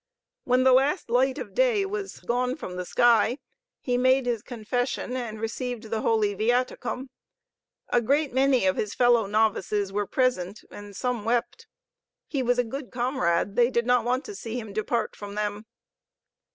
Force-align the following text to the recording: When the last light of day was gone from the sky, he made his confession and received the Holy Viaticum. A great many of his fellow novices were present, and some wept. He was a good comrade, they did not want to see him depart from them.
When 0.45 0.63
the 0.63 0.73
last 0.73 1.11
light 1.11 1.37
of 1.37 1.53
day 1.53 1.85
was 1.85 2.21
gone 2.21 2.55
from 2.55 2.75
the 2.75 2.85
sky, 2.87 3.37
he 3.79 3.99
made 3.99 4.25
his 4.25 4.41
confession 4.41 5.15
and 5.15 5.39
received 5.39 5.91
the 5.91 6.01
Holy 6.01 6.33
Viaticum. 6.35 7.09
A 7.89 8.01
great 8.01 8.33
many 8.33 8.65
of 8.65 8.77
his 8.77 8.95
fellow 8.95 9.27
novices 9.27 9.93
were 9.93 10.07
present, 10.07 10.61
and 10.71 10.95
some 10.95 11.23
wept. 11.23 11.67
He 12.25 12.41
was 12.41 12.57
a 12.57 12.63
good 12.63 12.89
comrade, 12.91 13.55
they 13.55 13.69
did 13.69 13.85
not 13.85 14.03
want 14.03 14.25
to 14.25 14.33
see 14.33 14.59
him 14.59 14.73
depart 14.73 15.15
from 15.15 15.35
them. 15.35 15.67